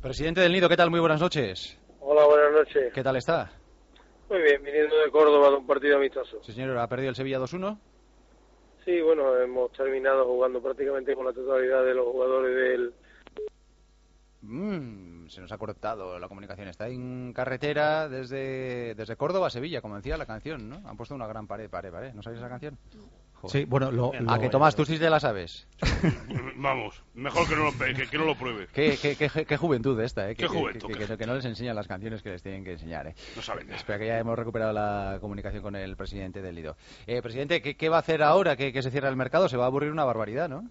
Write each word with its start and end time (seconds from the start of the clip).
Presidente 0.00 0.40
del 0.40 0.52
Nido, 0.52 0.68
¿qué 0.68 0.76
tal? 0.76 0.90
Muy 0.90 1.00
buenas 1.00 1.20
noches. 1.20 1.76
Hola, 2.00 2.24
buenas 2.24 2.52
noches. 2.52 2.92
¿Qué 2.94 3.02
tal 3.02 3.16
está? 3.16 3.50
Muy 4.30 4.40
bien, 4.42 4.62
viniendo 4.62 4.96
de 4.96 5.10
Córdoba 5.10 5.50
de 5.50 5.56
un 5.56 5.66
partido 5.66 5.96
amistoso. 5.96 6.38
Sí, 6.44 6.52
señor, 6.52 6.78
¿ha 6.78 6.86
perdido 6.86 7.10
el 7.10 7.16
Sevilla 7.16 7.40
2-1? 7.40 7.78
Sí, 8.84 9.00
bueno, 9.00 9.36
hemos 9.38 9.72
terminado 9.72 10.24
jugando 10.24 10.62
prácticamente 10.62 11.16
con 11.16 11.26
la 11.26 11.32
totalidad 11.32 11.84
de 11.84 11.94
los 11.94 12.06
jugadores 12.06 12.54
del... 12.54 12.94
Mm, 14.42 15.26
se 15.26 15.40
nos 15.40 15.50
ha 15.50 15.58
cortado 15.58 16.16
la 16.18 16.28
comunicación. 16.28 16.68
Está 16.68 16.86
en 16.88 17.32
carretera 17.32 18.08
desde, 18.08 18.94
desde 18.94 19.16
Córdoba 19.16 19.48
a 19.48 19.50
Sevilla, 19.50 19.80
como 19.80 19.96
decía 19.96 20.16
la 20.16 20.26
canción, 20.26 20.68
¿no? 20.68 20.80
Han 20.88 20.96
puesto 20.96 21.16
una 21.16 21.26
gran 21.26 21.48
pared, 21.48 21.68
pared, 21.68 21.90
pared. 21.90 22.14
¿No 22.14 22.22
sabéis 22.22 22.38
esa 22.40 22.48
canción? 22.48 22.78
Joder. 23.40 23.52
Sí, 23.52 23.64
bueno, 23.66 23.92
lo, 23.92 24.10
¿A 24.28 24.38
que 24.40 24.48
Tomás, 24.48 24.74
tú 24.74 24.84
sí 24.84 24.98
te 24.98 25.08
la 25.08 25.20
sabes? 25.20 25.68
Vamos, 26.56 27.00
mejor 27.14 27.48
que 27.48 27.54
no 27.54 27.64
lo, 27.66 27.72
que, 27.72 28.06
que 28.10 28.18
no 28.18 28.24
lo 28.24 28.34
pruebe. 28.36 28.66
Qué, 28.72 28.98
qué, 29.00 29.14
qué, 29.16 29.44
qué 29.46 29.56
juventud 29.56 29.98
esta, 30.00 30.28
¿eh? 30.28 30.34
Que, 30.34 30.48
juventud, 30.48 30.88
que- 30.88 30.94
qué- 30.98 31.06
que- 31.06 31.16
que 31.18 31.26
no 31.26 31.34
les 31.36 31.44
enseñan 31.44 31.76
las 31.76 31.86
canciones 31.86 32.20
que 32.22 32.30
les 32.30 32.42
tienen 32.42 32.64
que 32.64 32.72
enseñar, 32.72 33.06
¿eh? 33.06 33.14
No 33.36 33.42
saben 33.42 33.66
nada. 33.66 33.76
Espera 33.78 33.98
que 33.98 34.06
ya 34.06 34.18
hemos 34.18 34.36
recuperado 34.36 34.72
la 34.72 35.18
comunicación 35.20 35.62
con 35.62 35.76
el 35.76 35.96
presidente 35.96 36.42
del 36.42 36.56
Lido. 36.56 36.76
Eh, 37.06 37.22
presidente, 37.22 37.62
¿qué, 37.62 37.76
qué 37.76 37.88
va 37.88 37.96
a 37.96 38.00
hacer 38.00 38.24
ahora 38.24 38.56
que, 38.56 38.72
que 38.72 38.82
se 38.82 38.90
cierra 38.90 39.08
el 39.08 39.14
mercado? 39.16 39.48
Se 39.48 39.56
va 39.56 39.64
a 39.64 39.66
aburrir 39.68 39.92
una 39.92 40.04
barbaridad, 40.04 40.48
¿no? 40.48 40.68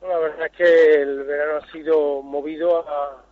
Bueno, 0.00 0.14
la 0.14 0.28
verdad 0.28 0.46
es 0.46 0.52
que 0.56 1.02
el 1.02 1.24
verano 1.24 1.58
ha 1.64 1.72
sido 1.72 2.22
movido 2.22 2.88
a, 2.88 3.24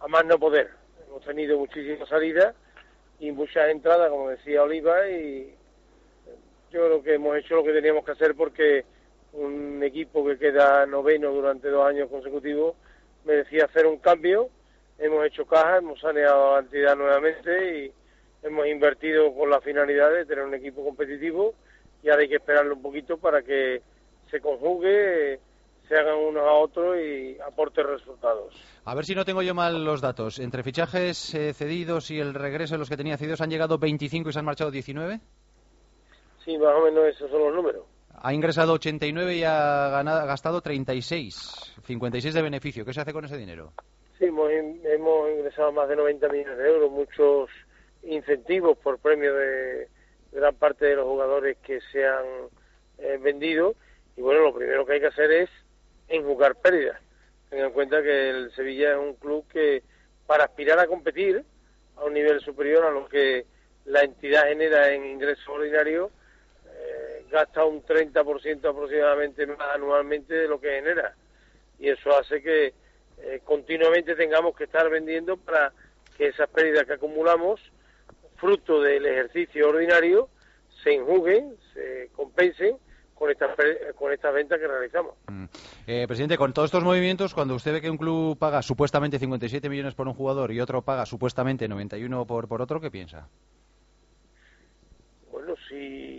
a 0.00 0.08
más 0.08 0.24
no 0.24 0.38
poder. 0.38 0.70
Hemos 1.08 1.22
tenido 1.26 1.58
muchísimas 1.58 2.08
salidas 2.08 2.54
y 3.18 3.30
muchas 3.32 3.68
entradas, 3.68 4.08
como 4.08 4.30
decía 4.30 4.62
Oliva, 4.62 5.06
y 5.10 5.54
yo 6.70 6.86
creo 6.86 7.02
que 7.02 7.14
hemos 7.14 7.36
hecho 7.36 7.56
lo 7.56 7.64
que 7.64 7.72
teníamos 7.72 8.04
que 8.04 8.12
hacer 8.12 8.34
porque 8.34 8.84
un 9.32 9.82
equipo 9.82 10.24
que 10.24 10.38
queda 10.38 10.86
noveno 10.86 11.30
durante 11.30 11.68
dos 11.68 11.86
años 11.86 12.08
consecutivos 12.08 12.74
merecía 13.24 13.64
hacer 13.64 13.86
un 13.86 13.98
cambio. 13.98 14.48
Hemos 14.98 15.26
hecho 15.26 15.46
caja, 15.46 15.78
hemos 15.78 16.00
saneado 16.00 16.54
la 16.54 16.60
entidad 16.60 16.96
nuevamente 16.96 17.84
y 17.86 17.92
hemos 18.42 18.66
invertido 18.66 19.34
con 19.34 19.50
la 19.50 19.60
finalidad 19.60 20.12
de 20.12 20.26
tener 20.26 20.44
un 20.44 20.54
equipo 20.54 20.84
competitivo 20.84 21.54
y 22.02 22.08
ahora 22.08 22.22
hay 22.22 22.28
que 22.28 22.36
esperarlo 22.36 22.74
un 22.74 22.82
poquito 22.82 23.18
para 23.18 23.42
que 23.42 23.82
se 24.30 24.40
conjugue, 24.40 25.40
se 25.88 25.96
hagan 25.96 26.18
unos 26.18 26.46
a 26.46 26.52
otros 26.52 26.96
y 26.98 27.36
aporte 27.40 27.82
resultados. 27.82 28.54
A 28.84 28.94
ver 28.94 29.04
si 29.04 29.14
no 29.14 29.24
tengo 29.24 29.42
yo 29.42 29.54
mal 29.54 29.84
los 29.84 30.00
datos. 30.00 30.38
Entre 30.38 30.62
fichajes 30.62 31.34
eh, 31.34 31.52
cedidos 31.52 32.10
y 32.10 32.20
el 32.20 32.34
regreso 32.34 32.74
de 32.74 32.78
los 32.78 32.88
que 32.88 32.96
tenía 32.96 33.16
cedidos 33.16 33.40
han 33.40 33.50
llegado 33.50 33.78
25 33.78 34.28
y 34.28 34.32
se 34.32 34.38
han 34.38 34.44
marchado 34.44 34.70
19. 34.70 35.20
Sí, 36.44 36.56
más 36.58 36.74
o 36.74 36.84
menos 36.84 37.06
esos 37.06 37.30
son 37.30 37.42
los 37.44 37.54
números. 37.54 37.84
Ha 38.22 38.32
ingresado 38.34 38.74
89 38.74 39.34
y 39.36 39.44
ha 39.44 39.88
ganado- 39.90 40.20
ha 40.20 40.26
gastado 40.26 40.60
36. 40.60 41.74
56 41.84 42.34
de 42.34 42.42
beneficio. 42.42 42.84
¿Qué 42.84 42.92
se 42.92 43.00
hace 43.00 43.12
con 43.12 43.24
ese 43.24 43.36
dinero? 43.38 43.72
Sí, 44.18 44.26
hemos, 44.26 44.50
hemos 44.50 45.30
ingresado 45.30 45.72
más 45.72 45.88
de 45.88 45.96
90 45.96 46.28
millones 46.28 46.58
de 46.58 46.68
euros, 46.68 46.90
muchos 46.90 47.48
incentivos 48.02 48.76
por 48.78 48.98
premio 48.98 49.34
de 49.34 49.88
gran 50.32 50.54
parte 50.56 50.84
de 50.86 50.96
los 50.96 51.06
jugadores 51.06 51.56
que 51.58 51.80
se 51.92 52.06
han 52.06 52.24
eh, 52.98 53.18
vendido. 53.20 53.74
Y 54.16 54.20
bueno, 54.22 54.40
lo 54.42 54.54
primero 54.54 54.84
que 54.84 54.94
hay 54.94 55.00
que 55.00 55.06
hacer 55.06 55.30
es 55.32 55.50
enjugar 56.08 56.56
pérdidas. 56.56 57.00
Tengan 57.48 57.68
en 57.68 57.72
cuenta 57.72 58.02
que 58.02 58.30
el 58.30 58.52
Sevilla 58.54 58.92
es 58.92 58.98
un 58.98 59.14
club 59.14 59.46
que, 59.48 59.82
para 60.26 60.44
aspirar 60.44 60.78
a 60.78 60.86
competir 60.86 61.42
a 61.96 62.04
un 62.04 62.12
nivel 62.12 62.40
superior 62.40 62.84
a 62.84 62.90
lo 62.90 63.08
que 63.08 63.46
la 63.86 64.02
entidad 64.02 64.44
genera 64.48 64.92
en 64.92 65.04
ingresos 65.06 65.48
ordinarios, 65.48 66.10
gasta 67.30 67.64
un 67.64 67.82
30% 67.82 68.68
aproximadamente 68.68 69.46
más 69.46 69.74
anualmente 69.74 70.34
de 70.34 70.48
lo 70.48 70.60
que 70.60 70.70
genera. 70.70 71.14
Y 71.78 71.88
eso 71.88 72.16
hace 72.16 72.42
que 72.42 72.74
eh, 73.22 73.40
continuamente 73.44 74.14
tengamos 74.14 74.56
que 74.56 74.64
estar 74.64 74.88
vendiendo 74.90 75.36
para 75.36 75.72
que 76.16 76.28
esas 76.28 76.48
pérdidas 76.50 76.84
que 76.84 76.94
acumulamos, 76.94 77.60
fruto 78.36 78.80
del 78.80 79.06
ejercicio 79.06 79.68
ordinario, 79.68 80.28
se 80.82 80.94
enjuguen, 80.94 81.56
se 81.74 82.10
compensen 82.14 82.76
con 83.14 83.30
estas, 83.30 83.50
con 83.96 84.12
estas 84.12 84.32
ventas 84.32 84.58
que 84.58 84.66
realizamos. 84.66 85.14
Mm. 85.28 85.44
Eh, 85.86 86.04
presidente, 86.06 86.38
con 86.38 86.54
todos 86.54 86.68
estos 86.68 86.82
movimientos, 86.82 87.34
cuando 87.34 87.54
usted 87.54 87.74
ve 87.74 87.80
que 87.82 87.90
un 87.90 87.98
club 87.98 88.38
paga 88.38 88.62
supuestamente 88.62 89.18
57 89.18 89.68
millones 89.68 89.94
por 89.94 90.08
un 90.08 90.14
jugador 90.14 90.52
y 90.52 90.60
otro 90.60 90.80
paga 90.80 91.04
supuestamente 91.04 91.68
91 91.68 92.26
por, 92.26 92.48
por 92.48 92.62
otro, 92.62 92.80
¿qué 92.80 92.90
piensa? 92.90 93.28
Bueno, 95.30 95.54
si 95.68 96.09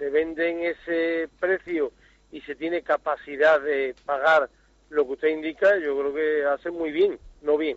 se 0.00 0.08
vende 0.08 0.48
en 0.48 0.60
ese 0.62 1.28
precio 1.38 1.92
y 2.32 2.40
se 2.40 2.54
tiene 2.54 2.80
capacidad 2.80 3.60
de 3.60 3.94
pagar 4.06 4.48
lo 4.88 5.04
que 5.06 5.12
usted 5.12 5.28
indica, 5.28 5.78
yo 5.78 5.96
creo 5.98 6.14
que 6.14 6.44
hace 6.46 6.70
muy 6.70 6.90
bien, 6.90 7.18
no 7.42 7.58
bien. 7.58 7.76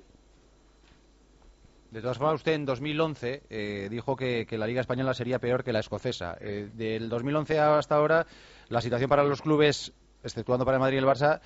De 1.92 2.02
todas 2.02 2.18
formas, 2.18 2.36
usted 2.36 2.54
en 2.54 2.66
2011 2.66 3.44
eh, 3.50 3.88
dijo 3.92 4.16
que, 4.16 4.46
que 4.46 4.58
la 4.58 4.66
Liga 4.66 4.80
Española 4.80 5.14
sería 5.14 5.38
peor 5.38 5.66
que 5.66 5.74
la 5.74 5.82
escocesa. 5.82 6.38
Eh, 6.40 6.70
del 6.74 7.10
2011 7.10 7.60
hasta 7.60 7.96
ahora, 7.96 8.26
la 8.70 8.80
situación 8.80 9.10
para 9.10 9.26
los 9.26 9.42
clubes, 9.42 9.92
exceptuando 10.24 10.66
para 10.66 10.80
Madrid 10.80 10.96
y 10.96 11.00
el 11.00 11.06
Barça, 11.06 11.42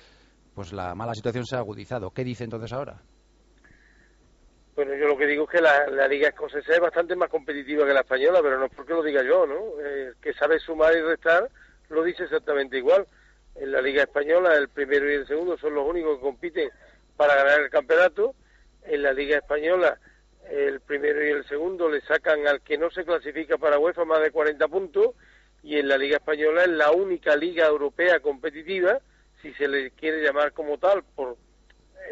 pues 0.54 0.72
la 0.72 0.94
mala 0.94 1.12
situación 1.12 1.44
se 1.44 1.56
ha 1.56 1.58
agudizado. 1.58 2.12
¿Qué 2.12 2.22
dice 2.22 2.44
entonces 2.44 2.72
ahora? 2.72 3.02
Bueno, 4.78 4.94
yo 4.94 5.08
lo 5.08 5.16
que 5.16 5.26
digo 5.26 5.42
es 5.42 5.50
que 5.50 5.60
la, 5.60 6.06
liga 6.06 6.28
escocesa 6.28 6.72
es 6.72 6.78
bastante 6.78 7.16
más 7.16 7.28
competitiva 7.28 7.84
que 7.84 7.92
la 7.92 8.02
española, 8.02 8.38
pero 8.40 8.60
no 8.60 8.66
es 8.66 8.72
porque 8.72 8.92
lo 8.92 9.02
diga 9.02 9.24
yo, 9.24 9.44
¿no? 9.44 9.72
Eh, 9.84 10.12
que 10.22 10.32
sabe 10.34 10.60
sumar 10.60 10.94
y 10.94 11.00
restar 11.00 11.50
lo 11.88 12.04
dice 12.04 12.22
exactamente 12.22 12.78
igual. 12.78 13.04
En 13.56 13.72
la 13.72 13.82
liga 13.82 14.04
española 14.04 14.54
el 14.54 14.68
primero 14.68 15.10
y 15.10 15.14
el 15.14 15.26
segundo 15.26 15.58
son 15.58 15.74
los 15.74 15.84
únicos 15.84 16.18
que 16.18 16.22
compiten 16.22 16.70
para 17.16 17.34
ganar 17.34 17.58
el 17.62 17.70
campeonato. 17.70 18.36
En 18.84 19.02
la 19.02 19.12
liga 19.12 19.38
española 19.38 19.98
el 20.48 20.80
primero 20.80 21.26
y 21.26 21.30
el 21.30 21.44
segundo 21.48 21.90
le 21.90 22.00
sacan 22.02 22.46
al 22.46 22.60
que 22.60 22.78
no 22.78 22.88
se 22.92 23.04
clasifica 23.04 23.58
para 23.58 23.80
UEFA 23.80 24.04
más 24.04 24.20
de 24.22 24.30
40 24.30 24.68
puntos 24.68 25.16
y 25.64 25.76
en 25.76 25.88
la 25.88 25.98
liga 25.98 26.18
española 26.18 26.62
es 26.62 26.68
la 26.68 26.92
única 26.92 27.34
liga 27.34 27.66
europea 27.66 28.20
competitiva, 28.20 29.00
si 29.42 29.52
se 29.54 29.66
le 29.66 29.90
quiere 29.90 30.22
llamar 30.22 30.52
como 30.52 30.78
tal, 30.78 31.02
por 31.16 31.36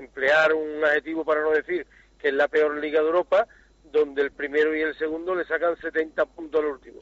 emplear 0.00 0.52
un 0.52 0.84
adjetivo 0.84 1.24
para 1.24 1.42
no 1.42 1.52
decir 1.52 1.86
que 2.26 2.30
es 2.30 2.34
la 2.34 2.48
peor 2.48 2.76
liga 2.80 3.00
de 3.00 3.06
Europa, 3.06 3.46
donde 3.92 4.20
el 4.20 4.32
primero 4.32 4.74
y 4.74 4.80
el 4.80 4.98
segundo 4.98 5.32
le 5.32 5.44
sacan 5.44 5.76
70 5.76 6.26
puntos 6.26 6.60
al 6.60 6.70
último. 6.72 7.00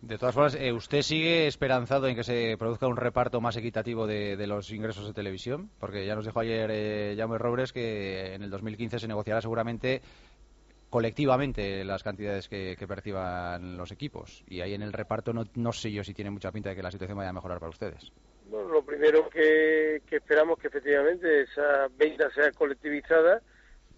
De 0.00 0.18
todas 0.18 0.36
formas, 0.36 0.54
eh, 0.54 0.72
¿usted 0.72 1.02
sigue 1.02 1.48
esperanzado 1.48 2.06
en 2.06 2.14
que 2.14 2.22
se 2.22 2.54
produzca 2.56 2.86
un 2.86 2.96
reparto 2.96 3.40
más 3.40 3.56
equitativo 3.56 4.06
de, 4.06 4.36
de 4.36 4.46
los 4.46 4.70
ingresos 4.70 5.04
de 5.04 5.14
televisión? 5.14 5.70
Porque 5.80 6.06
ya 6.06 6.14
nos 6.14 6.26
dijo 6.26 6.38
ayer 6.38 6.70
eh, 6.72 7.16
Jaume 7.18 7.38
Robres 7.38 7.72
que 7.72 8.34
en 8.34 8.44
el 8.44 8.50
2015 8.50 9.00
se 9.00 9.08
negociará 9.08 9.40
seguramente 9.40 10.00
colectivamente 10.88 11.84
las 11.84 12.04
cantidades 12.04 12.48
que, 12.48 12.76
que 12.78 12.86
perciban 12.86 13.76
los 13.76 13.90
equipos. 13.90 14.44
Y 14.46 14.60
ahí 14.60 14.74
en 14.74 14.82
el 14.82 14.92
reparto 14.92 15.32
no, 15.32 15.42
no 15.56 15.72
sé 15.72 15.90
yo 15.90 16.04
si 16.04 16.14
tiene 16.14 16.30
mucha 16.30 16.52
pinta 16.52 16.68
de 16.68 16.76
que 16.76 16.82
la 16.82 16.90
situación 16.92 17.18
vaya 17.18 17.30
a 17.30 17.32
mejorar 17.32 17.58
para 17.58 17.70
ustedes. 17.70 18.12
Bueno, 18.48 18.68
lo 18.68 18.84
primero 18.84 19.28
que, 19.28 20.02
que 20.06 20.16
esperamos 20.16 20.58
que 20.58 20.68
efectivamente 20.68 21.42
esa 21.42 21.88
venta 21.96 22.30
sea 22.30 22.52
colectivizada, 22.52 23.40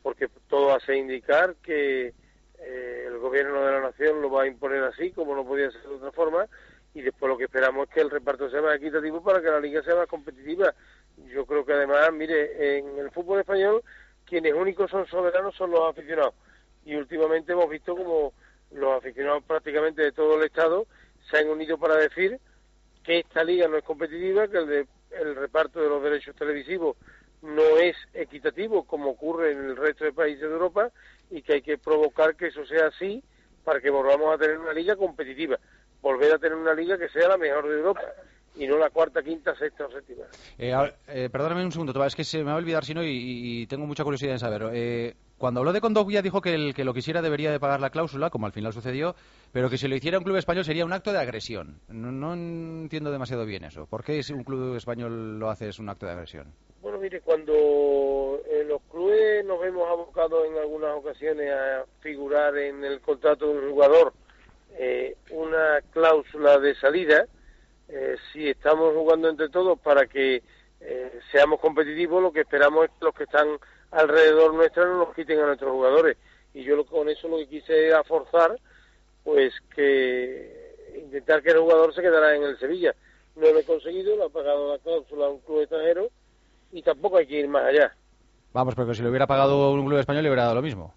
porque 0.05 0.29
todo 0.49 0.75
hace 0.75 0.95
indicar 0.97 1.57
que 1.63 2.13
eh, 2.59 3.05
el 3.07 3.17
gobierno 3.19 3.65
de 3.65 3.73
la 3.73 3.81
nación 3.81 4.21
lo 4.21 4.31
va 4.31 4.43
a 4.43 4.47
imponer 4.47 4.85
así, 4.85 5.13
como 5.13 5.35
no 5.35 5.47
podía 5.47 5.71
ser 5.71 5.81
de 5.81 5.95
otra 5.95 6.13
forma, 6.13 6.47
y 6.93 7.01
después 7.01 7.31
lo 7.31 7.39
que 7.39 7.45
esperamos 7.45 7.89
es 7.89 7.95
que 7.95 8.03
el 8.03 8.11
reparto 8.11 8.51
sea 8.51 8.61
más 8.61 8.77
equitativo 8.77 9.25
para 9.25 9.41
que 9.41 9.49
la 9.49 9.61
liga 9.61 9.83
sea 9.83 9.97
más 9.97 10.07
competitiva. 10.07 10.75
Yo 11.33 11.47
creo 11.47 11.65
que 11.65 11.73
además, 11.73 12.13
mire, 12.13 12.79
en 12.79 12.99
el 12.99 13.11
fútbol 13.13 13.41
español 13.41 13.83
quienes 14.27 14.53
únicos 14.53 14.91
son 14.91 15.07
soberanos 15.07 15.55
son 15.57 15.71
los 15.71 15.81
aficionados. 15.81 16.35
Y 16.85 16.95
últimamente 16.97 17.53
hemos 17.53 17.71
visto 17.71 17.97
como 17.97 18.35
los 18.73 18.99
aficionados 18.99 19.43
prácticamente 19.45 20.03
de 20.03 20.13
todo 20.13 20.37
el 20.37 20.45
Estado 20.45 20.87
se 21.31 21.39
han 21.39 21.49
unido 21.49 21.79
para 21.79 21.97
decir 21.97 22.39
que 23.03 23.21
esta 23.21 23.43
liga 23.43 23.69
no 23.69 23.79
es 23.79 23.85
competitiva, 23.85 24.49
que 24.49 24.59
el, 24.59 24.67
de- 24.67 24.87
el 25.13 25.35
reparto 25.35 25.81
de 25.81 25.89
los 25.89 26.03
derechos 26.03 26.37
televisivos 26.37 26.97
no 27.45 27.79
es 27.79 27.97
equitativo 28.15 28.85
como 28.85 29.11
ocurre 29.11 29.53
en 29.53 29.65
el 29.65 29.77
resto 29.77 30.05
de 30.05 30.13
países 30.13 30.41
de 30.41 30.55
Europa 30.55 30.91
y 31.31 31.43
que 31.43 31.55
hay 31.55 31.63
que 31.63 31.79
provocar 31.79 32.35
que 32.35 32.49
eso 32.49 32.65
sea 32.65 32.87
así 32.87 33.23
para 33.65 33.81
que 33.81 33.91
volvamos 33.91 34.35
a 34.35 34.39
tener 34.39 34.59
una 34.59 34.73
liga 34.73 34.97
competitiva, 34.97 35.59
volver 36.01 36.33
a 36.33 36.39
tener 36.39 36.57
una 36.57 36.75
liga 36.75 36.99
que 36.99 37.09
sea 37.09 37.29
la 37.29 37.37
mejor 37.37 37.69
de 37.69 37.77
Europa 37.77 38.03
y 38.57 38.67
no 38.67 38.79
la 38.79 38.91
cuarta, 38.91 39.23
quinta, 39.23 39.55
sexta 39.57 39.87
o 39.87 39.91
séptima. 39.91 40.25
Eh, 40.59 40.73
eh, 41.09 41.29
perdóname 41.31 41.65
un 41.65 41.73
segundo, 41.73 42.05
es 42.05 42.15
que 42.15 42.25
se 42.25 42.39
me 42.39 42.45
va 42.45 42.53
a 42.53 42.57
olvidar 42.57 42.85
si 42.85 42.95
no 42.95 43.03
y, 43.05 43.67
tengo 43.67 43.87
mucha 43.87 44.05
curiosidad 44.05 44.33
en 44.33 44.39
saber. 44.39 44.71
Eh, 44.73 45.15
cuando 45.39 45.61
habló 45.61 45.73
de 45.73 45.81
Condoglia 45.81 46.23
dijo 46.23 46.41
que 46.41 46.55
el 46.55 46.75
que 46.75 46.85
lo 46.85 46.95
quisiera 46.95 47.21
debería 47.21 47.51
de 47.51 47.61
pagar 47.61 47.81
la 47.81 47.91
cláusula, 47.91 48.31
como 48.31 48.47
al 48.47 48.53
final 48.53 48.73
sucedió, 48.73 49.15
pero 49.53 49.69
que 49.69 49.79
si 49.79 49.89
lo 49.89 49.97
hiciera 49.97 50.19
un 50.19 50.25
club 50.25 50.37
español 50.37 50.65
sería 50.65 50.85
un 50.85 50.93
acto 50.93 51.13
de 51.13 51.19
agresión. 51.19 51.81
No, 51.89 52.13
no 52.13 52.35
entiendo 52.35 53.11
demasiado 53.11 53.45
bien 53.45 53.65
eso. 53.65 53.87
¿Por 53.87 54.05
qué 54.05 54.23
si 54.23 54.33
un 54.33 54.45
club 54.45 54.77
español 54.77 55.39
lo 55.39 55.51
hace 55.51 55.69
es 55.69 55.79
un 55.79 55.89
acto 55.89 56.07
de 56.07 56.13
agresión? 56.13 56.53
Bueno, 56.81 56.99
mire, 56.99 57.21
cuando 57.21 58.41
en 58.49 58.69
los 58.69 58.81
clubes 58.91 59.45
nos 59.45 59.61
vemos 59.61 59.89
abocados 59.89 60.47
en 60.47 60.57
algunas 60.57 60.97
ocasiones 60.97 61.53
a 61.53 61.85
figurar 62.01 62.57
en 62.57 62.85
el 62.85 63.01
contrato 63.01 63.49
de 63.49 63.59
un 63.59 63.71
jugador 63.71 64.13
eh, 64.77 65.17
una 65.31 65.81
cláusula 65.91 66.59
de 66.59 66.75
salida, 66.77 67.27
eh, 67.89 68.17
si 68.33 68.49
estamos 68.49 68.95
jugando 68.95 69.29
entre 69.29 69.49
todos 69.49 69.79
para 69.79 70.07
que 70.07 70.43
eh, 70.81 71.21
seamos 71.31 71.61
competitivos, 71.61 72.23
lo 72.23 72.33
que 72.33 72.41
esperamos 72.41 72.85
es 72.85 72.91
que 72.91 73.05
los 73.05 73.15
que 73.15 73.25
están 73.25 73.49
alrededor 73.95 74.55
nuestra 74.55 74.85
no 74.85 74.99
nos 74.99 75.15
quiten 75.15 75.41
a 75.41 75.47
nuestros 75.47 75.73
jugadores. 75.73 76.17
Y 76.53 76.63
yo 76.65 76.85
con 76.85 77.09
eso 77.09 77.29
lo 77.29 77.39
que 77.39 77.49
quise 77.49 77.89
era 77.89 78.05
forzar, 78.05 78.59
pues 79.23 79.53
que 79.75 80.93
intentar 80.97 81.43
que 81.43 81.51
el 81.51 81.59
jugador 81.59 81.95
se 81.95 82.03
quedara 82.03 82.37
en 82.37 82.45
el 82.45 82.59
Sevilla. 82.59 82.95
No 83.37 83.51
lo 83.51 83.59
he 83.59 83.65
conseguido, 83.65 84.17
lo 84.17 84.27
ha 84.27 84.29
pagado 84.29 84.73
la 84.73 84.79
cláusula 84.79 85.27
a 85.27 85.31
un 85.31 85.41
club 85.41 85.61
extranjero 85.61 86.09
y 86.73 86.83
tampoco 86.83 87.17
hay 87.17 87.27
que 87.27 87.41
ir 87.41 87.49
más 87.49 87.65
allá. 87.65 87.95
Vamos, 88.53 88.75
porque 88.75 88.95
si 88.95 89.03
lo 89.03 89.09
hubiera 89.09 89.27
pagado 89.27 89.73
un 89.73 89.87
club 89.87 89.99
español 89.99 90.23
le 90.23 90.29
hubiera 90.29 90.45
dado 90.45 90.55
lo 90.55 90.63
mismo. 90.63 90.95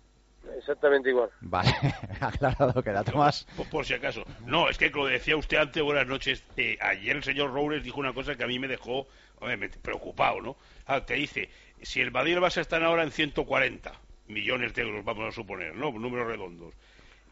Exactamente 0.56 1.10
igual. 1.10 1.30
Vale, 1.42 1.70
aclarado 2.22 2.84
queda, 2.84 3.04
Tomás. 3.04 3.48
Por, 3.56 3.70
por, 3.70 3.86
si 3.86 3.94
acaso. 3.94 4.24
No, 4.46 4.70
es 4.70 4.78
que 4.78 4.90
lo 4.90 5.06
decía 5.06 5.38
usted 5.38 5.58
antes, 5.58 5.82
buenas 5.84 6.08
noches. 6.08 6.44
Eh, 6.56 6.78
ayer 6.82 7.16
el 7.16 7.24
señor 7.24 7.54
Robles 7.54 7.84
dijo 7.84 8.00
una 8.00 8.14
cosa 8.14 8.36
que 8.36 8.44
a 8.44 8.48
mí 8.48 8.60
me 8.60 8.68
dejó 8.68 9.08
obviamente, 9.40 9.78
preocupado, 9.80 10.42
¿no? 10.42 10.58
Ah, 10.86 11.06
te 11.06 11.16
dice, 11.16 11.50
si 11.82 12.02
el 12.02 12.12
Madrid 12.12 12.38
vas 12.40 12.58
a 12.58 12.62
estar 12.62 12.84
ahora 12.84 13.04
en 13.04 13.12
140 13.12 13.92
millones 14.28 14.74
de 14.74 14.82
euros, 14.82 15.06
vamos 15.06 15.28
a 15.28 15.32
suponer, 15.32 15.76
¿no? 15.76 15.92
Números 15.92 16.28
redondos. 16.28 16.74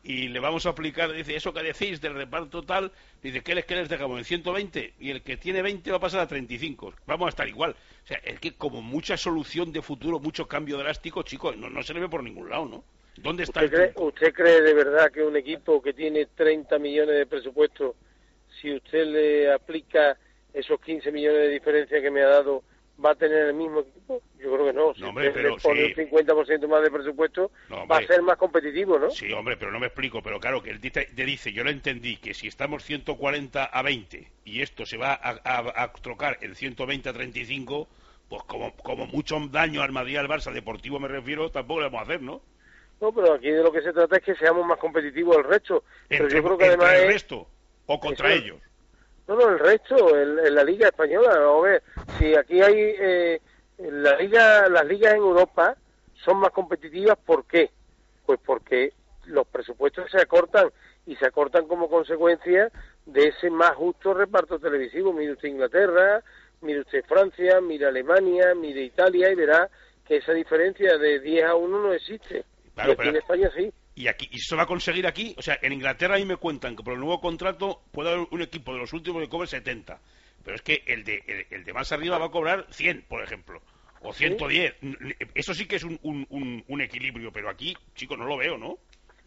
Y 0.04 0.28
le 0.28 0.40
vamos 0.40 0.68
a 0.68 0.70
aplicar, 0.70 1.12
dice, 1.12 1.36
eso 1.36 1.52
que 1.52 1.64
decís 1.64 2.00
del 2.00 2.14
reparto 2.14 2.62
total, 2.62 2.92
dice, 3.24 3.42
¿qué 3.42 3.56
les, 3.56 3.66
qué 3.66 3.76
les 3.76 3.90
dejamos? 3.90 4.20
¿En 4.20 4.26
120? 4.26 4.94
Y 5.00 5.10
el 5.10 5.24
que 5.24 5.36
tiene 5.36 5.64
20 5.64 5.90
va 5.90 5.98
a 5.98 6.00
pasar 6.00 6.20
a 6.20 6.28
35. 6.28 6.94
Vamos 7.08 7.26
a 7.26 7.30
estar 7.30 7.48
igual. 7.48 7.72
O 7.72 8.08
sea, 8.08 8.22
es 8.24 8.40
que 8.40 8.54
como 8.54 8.84
mucha 8.84 9.18
solución 9.18 9.72
de 9.72 9.82
futuro, 9.82 10.20
mucho 10.20 10.48
cambio 10.48 10.78
drástico, 10.78 11.24
chicos, 11.24 11.58
no, 11.58 11.72
no 11.72 11.82
se 11.82 11.96
le 11.96 12.02
ve 12.02 12.10
por 12.10 12.24
ningún 12.24 12.52
lado, 12.52 12.66
¿no? 12.68 12.84
¿Dónde 13.18 13.44
está 13.44 13.64
¿Usted, 13.64 13.94
cree, 13.94 14.06
¿Usted 14.06 14.34
cree 14.34 14.62
de 14.62 14.74
verdad 14.76 15.12
que 15.12 15.24
un 15.24 15.38
equipo 15.38 15.82
que 15.82 15.94
tiene 15.94 16.28
30 16.28 16.78
millones 16.78 17.18
de 17.18 17.26
presupuesto, 17.26 17.96
si 18.62 18.76
usted 18.76 19.08
le 19.08 19.52
aplica 19.52 20.18
esos 20.56 20.80
15 20.82 21.12
millones 21.12 21.42
de 21.42 21.50
diferencia 21.50 22.02
que 22.02 22.12
me 22.12 22.22
ha 22.24 22.28
dado, 22.28 22.64
va 23.04 23.12
a 23.12 23.16
tener 23.16 23.48
el 23.48 23.54
mismo 23.54 23.82
equipo? 23.82 24.22
Yo 24.40 24.54
creo 24.54 24.66
que 24.66 24.74
no. 24.74 24.94
Si 24.96 25.02
no, 25.02 25.10
hombre, 25.10 25.28
usted 25.28 25.42
pero 25.42 25.56
le 25.56 25.62
pone 25.62 25.94
sí. 25.94 26.02
un 26.02 26.10
50% 26.10 26.68
más 26.68 26.82
de 26.84 26.92
presupuesto, 26.92 27.52
No, 27.70 27.88
va 27.88 27.98
a 27.98 28.08
ser 28.08 28.22
más 28.22 28.38
competitivo, 28.38 28.98
¿no? 28.98 29.10
Sí, 29.10 29.32
hombre, 29.34 29.58
pero 29.58 29.72
no 29.72 29.80
me 29.80 29.88
explico. 29.88 30.22
Pero 30.22 30.40
claro, 30.40 30.64
que 30.64 30.70
él 30.72 30.80
te 30.80 31.08
dice, 31.26 31.52
yo 31.52 31.64
lo 31.64 31.70
entendí, 31.70 32.18
que 32.18 32.34
si 32.34 32.48
estamos 32.48 32.84
140 32.84 33.66
a 33.66 33.82
20 33.82 34.28
y 34.46 34.62
esto 34.62 34.86
se 34.86 34.98
va 34.98 35.14
a, 35.14 35.40
a- 35.44 35.84
a 35.84 35.92
trocar 35.94 36.38
en 36.42 36.56
120 36.56 37.10
a 37.10 37.14
35, 37.14 37.88
pues 38.30 38.44
como, 38.44 38.76
como 38.78 39.06
mucho 39.08 39.38
daño 39.52 39.82
al 39.82 39.92
Madrid, 39.92 40.18
al 40.18 40.28
Barça, 40.28 40.52
deportivo 40.52 41.00
me 41.00 41.08
refiero, 41.08 41.52
tampoco 41.52 41.82
le 41.82 41.86
vamos 41.88 42.00
a 42.00 42.04
hacer, 42.04 42.22
¿no? 42.22 42.42
No, 43.02 43.12
pero 43.12 43.34
aquí 43.34 43.50
de 43.52 43.62
lo 43.62 43.72
que 43.72 43.82
se 43.82 43.92
trata 43.92 44.16
es 44.18 44.24
que 44.24 44.36
seamos 44.36 44.66
más 44.66 44.80
competitivos 44.80 45.36
el 45.38 45.44
resto. 45.44 45.84
Pero 46.08 46.30
yo 46.30 46.42
creo 46.44 46.58
que 46.58 46.66
además 46.66 46.94
el 46.94 47.02
es... 47.02 47.08
resto 47.08 47.48
o 47.88 48.00
contra 48.00 48.34
Eso. 48.34 48.44
ellos. 48.44 48.58
No, 49.28 49.36
no, 49.36 49.50
el 49.50 49.60
resto, 49.60 50.16
el- 50.16 50.40
en 50.40 50.56
la 50.56 50.64
Liga 50.64 50.88
Española. 50.90 51.32
A 51.34 51.62
ver, 51.62 51.84
si 52.18 52.36
aquí 52.36 52.62
hay. 52.62 52.74
Eh, 52.78 53.42
en 53.78 54.04
la 54.04 54.16
liga, 54.18 54.70
las 54.70 54.86
ligas 54.86 55.14
en 55.14 55.20
Europa 55.20 55.76
son 56.24 56.38
más 56.38 56.52
competitivas, 56.52 57.18
¿por 57.18 57.46
qué? 57.46 57.72
Pues 58.26 58.40
porque 58.46 58.94
los 59.26 59.46
presupuestos 59.48 60.10
se 60.12 60.22
acortan 60.22 60.70
y 61.06 61.16
se 61.18 61.26
acortan 61.26 61.68
como 61.68 61.90
consecuencia 61.90 62.72
de 63.06 63.28
ese 63.28 63.50
más 63.50 63.72
justo 63.76 64.14
reparto 64.14 64.60
televisivo. 64.60 65.12
Mire 65.12 65.34
usted 65.34 65.50
Inglaterra, 65.50 66.24
mire 66.62 66.82
usted 66.82 67.04
Francia, 67.06 67.60
mire 67.60 67.88
Alemania, 67.88 68.54
mire 68.56 68.82
Italia 68.82 69.30
y 69.32 69.36
verá 69.36 69.70
que 70.08 70.18
esa 70.18 70.32
diferencia 70.32 70.98
de 70.98 71.20
10 71.20 71.44
a 71.46 71.56
1 71.56 71.80
no 71.82 71.92
existe. 71.94 72.46
Claro, 72.76 72.90
y 72.90 72.94
aquí 72.94 72.98
pero- 72.98 73.10
en 73.10 73.16
España 73.18 73.52
sí. 73.58 73.74
Y 73.96 74.08
aquí 74.08 74.28
y 74.32 74.40
se 74.40 74.56
va 74.56 74.64
a 74.64 74.68
conseguir 74.68 75.08
aquí, 75.08 75.34
o 75.38 75.42
sea, 75.42 75.58
en 75.62 75.72
Inglaterra 75.72 76.16
a 76.16 76.18
mí 76.18 76.26
me 76.26 76.36
cuentan 76.36 76.76
que 76.76 76.84
por 76.84 76.94
el 76.94 77.00
nuevo 77.00 77.22
contrato 77.22 77.82
puede 77.92 78.12
haber 78.12 78.28
un 78.30 78.42
equipo 78.42 78.74
de 78.74 78.80
los 78.80 78.92
últimos 78.92 79.22
que 79.22 79.30
cobre 79.30 79.48
70, 79.48 80.00
pero 80.44 80.56
es 80.56 80.62
que 80.62 80.84
el 80.86 81.04
de 81.06 81.24
el, 81.26 81.48
el 81.50 81.64
de 81.64 81.74
más 81.74 81.92
arriba 81.92 82.18
va 82.18 82.26
a 82.26 82.32
cobrar 82.32 82.66
100, 82.72 83.06
por 83.08 83.24
ejemplo, 83.24 83.62
o 84.02 84.14
110. 84.14 84.76
Eso 85.34 85.54
sí 85.54 85.66
que 85.66 85.78
es 85.78 85.84
un, 85.84 85.98
un, 86.04 86.28
un, 86.30 86.64
un 86.68 86.82
equilibrio, 86.82 87.32
pero 87.32 87.50
aquí, 87.50 87.76
chicos, 87.96 88.18
no 88.18 88.26
lo 88.26 88.38
veo, 88.38 88.58
¿no? 88.58 88.78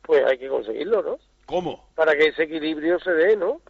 Pues 0.02 0.24
hay 0.26 0.38
que 0.38 0.48
conseguirlo, 0.48 1.02
¿no? 1.02 1.18
¿Cómo? 1.48 1.88
para 1.94 2.14
que 2.14 2.26
ese 2.26 2.42
equilibrio 2.42 3.00
se 3.00 3.10
dé, 3.10 3.34
¿no? 3.34 3.62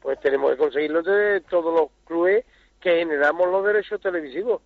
Pues 0.00 0.18
tenemos 0.20 0.50
que 0.50 0.56
conseguirlo 0.58 1.02
de 1.04 1.40
todos 1.42 1.72
los 1.72 1.88
clubes 2.04 2.44
que 2.80 2.98
generamos 2.98 3.48
los 3.48 3.64
derechos 3.64 4.00
televisivos. 4.00 4.60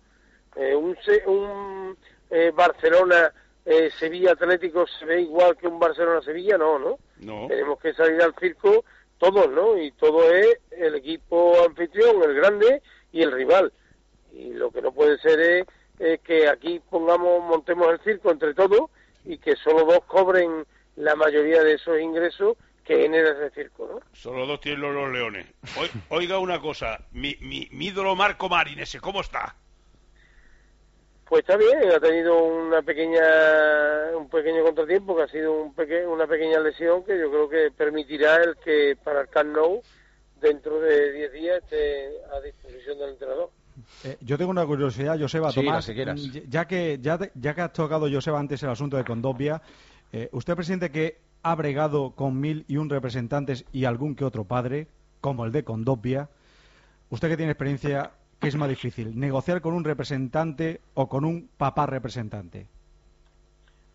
Eh, 0.55 0.73
un 0.75 0.97
un 1.27 1.95
eh, 2.31 2.51
Barcelona 2.53 3.31
eh, 3.69 3.89
Sevilla 3.99 4.31
Atlético 4.31 4.85
se 4.87 5.05
ve 5.05 5.21
igual 5.21 5.55
que 5.57 5.67
un 5.67 5.79
Barcelona 5.79 6.21
Sevilla, 6.21 6.57
no, 6.57 6.79
¿no? 6.79 6.97
No. 7.19 7.47
Tenemos 7.47 7.79
que 7.79 7.93
salir 7.93 8.21
al 8.21 8.33
circo 8.39 8.83
todos, 9.17 9.49
¿no? 9.51 9.77
Y 9.77 9.91
todo 9.91 10.31
es 10.33 10.59
el 10.71 10.95
equipo 10.95 11.53
anfitrión, 11.65 12.21
el 12.23 12.33
grande 12.33 12.81
y 13.11 13.21
el 13.21 13.31
rival. 13.31 13.71
Y 14.33 14.53
lo 14.53 14.71
que 14.71 14.81
no 14.81 14.91
puede 14.91 15.17
ser 15.19 15.65
es 15.99 16.19
que 16.21 16.47
aquí 16.47 16.79
pongamos, 16.89 17.43
montemos 17.43 17.91
el 17.91 17.99
circo 18.01 18.31
entre 18.31 18.53
todos 18.53 18.89
y 19.25 19.37
que 19.37 19.55
solo 19.57 19.83
dos 19.85 20.03
cobren 20.05 20.65
la 20.95 21.15
mayoría 21.15 21.61
de 21.63 21.73
esos 21.73 21.99
ingresos 21.99 22.55
que 22.85 23.01
genera 23.03 23.31
ese 23.31 23.51
circo, 23.53 23.87
¿no? 23.91 23.99
Solo 24.13 24.47
dos 24.47 24.61
tienen 24.61 24.81
los, 24.81 25.11
leones. 25.11 25.45
Oi- 25.77 25.91
Oiga 26.09 26.39
una 26.39 26.59
cosa, 26.59 27.05
mi, 27.11 27.35
mi, 27.41 27.67
mi 27.71 27.87
ídolo 27.87 28.15
Marco 28.15 28.49
Marín, 28.49 28.79
ese, 28.79 28.99
¿cómo 28.99 29.21
está? 29.21 29.55
Pues 31.29 31.41
está 31.41 31.57
bien, 31.57 31.91
ha 31.95 31.99
tenido 31.99 32.43
una 32.43 32.81
pequeña, 32.81 33.21
un 34.17 34.27
pequeño 34.29 34.63
contratiempo 34.63 35.15
que 35.15 35.21
ha 35.23 35.27
sido 35.27 35.61
un 35.61 35.73
peque- 35.75 36.05
una 36.07 36.25
pequeña 36.25 36.59
lesión 36.59 37.03
que 37.03 37.19
yo 37.19 37.29
creo 37.29 37.47
que 37.47 37.69
permitirá 37.71 38.37
el 38.37 38.55
que 38.57 38.97
para 39.03 39.21
el 39.21 39.27
Camp 39.29 39.55
Nou 39.55 39.81
dentro 40.41 40.79
de 40.81 41.11
10 41.13 41.31
días 41.31 41.61
esté 41.63 42.09
a 42.35 42.39
disposición 42.41 42.97
del 42.97 43.09
entrenador. 43.11 43.51
Eh, 44.05 44.17
yo 44.21 44.37
tengo 44.39 44.49
una 44.49 44.65
curiosidad, 44.65 45.19
Joseba, 45.19 45.51
Sí, 45.51 45.59
Tomás. 45.63 45.85
que 45.85 45.93
quieras. 45.93 46.19
mm, 46.19 46.49
Ya 46.49 46.65
que, 46.65 46.97
ya, 46.99 47.17
que 47.19 47.61
has 47.61 47.73
tocado, 47.73 48.09
Joseba, 48.11 48.39
antes 48.39 48.63
el 48.63 48.69
asunto 48.69 48.97
de 48.97 49.03
Condovia, 49.05 49.61
eh, 50.11 50.29
usted, 50.31 50.55
presidente, 50.55 50.89
que 50.91 51.19
ha 51.43 51.53
bregado 51.55 52.11
con 52.15 52.39
mil 52.41 52.65
y 52.67 52.77
un 52.77 52.89
representantes 52.89 53.65
y 53.71 53.85
algún 53.85 54.15
que 54.15 54.25
otro 54.25 54.45
padre, 54.45 54.87
como 55.21 55.45
el 55.45 55.51
de 55.51 55.63
Condovia, 55.63 56.27
usted 57.11 57.29
que 57.29 57.37
tiene 57.37 57.51
experiencia, 57.51 58.11
¿qué 58.39 58.47
es 58.47 58.55
más 58.55 58.69
difícil? 58.69 59.17
¿Negociar 59.19 59.61
con 59.61 59.73
un 59.73 59.83
representante 59.83 60.81
o 60.93 61.07
con 61.09 61.25
un 61.25 61.49
papá 61.57 61.85
representante? 61.85 62.67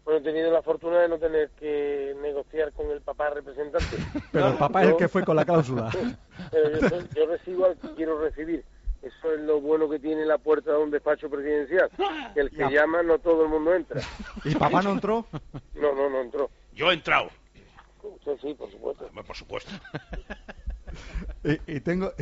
Bueno, 0.05 0.21
he 0.21 0.23
tenido 0.23 0.53
la 0.53 0.61
fortuna 0.63 1.01
de 1.01 1.09
no 1.09 1.19
tener 1.19 1.49
que 1.59 2.15
negociar 2.21 2.73
con 2.73 2.91
el 2.91 3.01
papá 3.01 3.31
representante. 3.31 3.97
Pero 4.33 4.49
el 4.49 4.55
papá 4.59 4.83
es 4.83 4.91
el 4.91 4.97
que 4.97 5.09
fue 5.09 5.25
con 5.25 5.35
la 5.37 5.45
cláusula. 5.45 5.91
Pero 6.51 6.79
yo, 6.79 6.89
soy- 6.89 7.09
yo 7.15 7.27
recibo 7.27 7.65
al 7.67 7.77
que 7.79 7.89
quiero 7.95 8.21
recibir. 8.21 8.65
Eso 9.03 9.33
es 9.35 9.41
lo 9.41 9.61
bueno 9.61 9.89
que 9.89 9.99
tiene 9.99 10.25
la 10.25 10.39
puerta 10.39 10.73
de 10.73 10.79
un 10.79 10.91
despacho 10.91 11.29
presidencial. 11.29 11.91
Que 12.33 12.41
el 12.41 12.51
que 12.51 12.57
Ya. 12.57 12.71
llama 12.71 13.03
no 13.03 13.19
todo 13.19 13.45
el 13.45 13.51
mundo 13.51 13.75
entra. 13.75 14.01
¿Y 14.45 14.55
papá 14.55 14.81
no 14.83 14.93
entró? 14.93 15.27
No, 15.75 15.95
no, 15.95 16.09
no 16.09 16.21
entró. 16.23 16.51
Yo 16.73 16.91
he 16.91 16.95
entrado, 16.95 17.29
Usted 18.03 18.37
sí, 18.43 18.55
por 18.55 18.71
supuesto. 18.71 19.09
Por 19.27 19.37
supuesto. 19.37 19.71
Y, 21.45 21.77
y 21.77 21.81
tengo... 21.81 22.13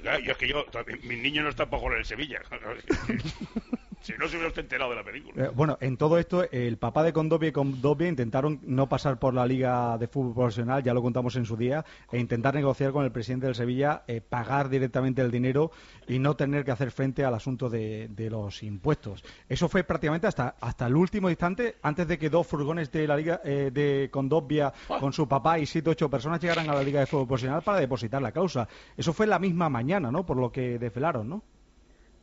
Claro, 0.00 0.20
yo 0.20 0.32
es 0.32 0.38
que 0.38 0.48
yo, 0.48 0.64
mis 1.02 1.22
niños 1.22 1.44
no 1.44 1.50
están 1.50 1.68
para 1.68 1.80
jugar 1.80 1.94
en 1.94 2.00
el 2.00 2.06
Sevilla. 2.06 2.40
si 4.02 4.12
no 4.18 4.26
se 4.26 4.36
hubiera 4.36 4.48
usted 4.48 4.62
enterado 4.62 4.90
de 4.90 4.96
la 4.96 5.04
película. 5.04 5.44
Eh, 5.44 5.50
bueno, 5.54 5.78
en 5.80 5.96
todo 5.96 6.18
esto, 6.18 6.44
el 6.50 6.76
papá 6.76 7.02
de 7.04 7.12
Condovia 7.12 7.48
y 7.48 7.52
Condovia 7.52 8.08
intentaron 8.08 8.60
no 8.64 8.88
pasar 8.88 9.18
por 9.18 9.32
la 9.32 9.46
Liga 9.46 9.96
de 9.96 10.08
Fútbol 10.08 10.34
Profesional, 10.34 10.82
ya 10.82 10.92
lo 10.92 11.02
contamos 11.02 11.36
en 11.36 11.44
su 11.44 11.56
día, 11.56 11.84
e 12.10 12.18
intentar 12.18 12.54
negociar 12.54 12.92
con 12.92 13.04
el 13.04 13.12
presidente 13.12 13.46
del 13.46 13.54
Sevilla, 13.54 14.02
eh, 14.08 14.20
pagar 14.20 14.68
directamente 14.68 15.22
el 15.22 15.30
dinero 15.30 15.70
y 16.08 16.18
no 16.18 16.34
tener 16.34 16.64
que 16.64 16.72
hacer 16.72 16.90
frente 16.90 17.24
al 17.24 17.34
asunto 17.34 17.70
de, 17.70 18.08
de 18.08 18.28
los 18.28 18.62
impuestos. 18.62 19.24
Eso 19.48 19.68
fue 19.68 19.84
prácticamente 19.84 20.26
hasta, 20.26 20.56
hasta 20.60 20.86
el 20.86 20.96
último 20.96 21.30
instante, 21.30 21.76
antes 21.82 22.08
de 22.08 22.18
que 22.18 22.28
dos 22.28 22.46
furgones 22.46 22.90
de 22.90 23.06
la 23.06 23.16
Liga 23.16 23.40
eh, 23.44 23.70
de 23.72 24.08
Condovia 24.10 24.72
con 24.98 25.12
su 25.12 25.28
papá 25.28 25.58
y 25.60 25.66
siete 25.66 25.90
ocho 25.90 26.10
personas 26.10 26.40
llegaran 26.40 26.68
a 26.68 26.74
la 26.74 26.82
Liga 26.82 27.00
de 27.00 27.06
Fútbol 27.06 27.28
Profesional 27.28 27.62
para 27.72 27.80
depositar 27.80 28.20
la 28.20 28.32
causa. 28.32 28.68
Eso 28.98 29.14
fue 29.14 29.26
la 29.26 29.38
misma 29.38 29.70
mañana, 29.70 30.10
¿no? 30.12 30.26
Por 30.26 30.36
lo 30.36 30.52
que 30.52 30.78
desvelaron, 30.78 31.26
¿no? 31.26 31.42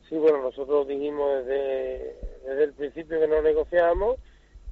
Sí, 0.08 0.16
bueno, 0.16 0.42
nosotros 0.42 0.86
dijimos 0.86 1.44
desde, 1.44 2.14
desde 2.46 2.64
el 2.64 2.72
principio 2.72 3.18
que 3.18 3.26
no 3.26 3.42
negociábamos, 3.42 4.16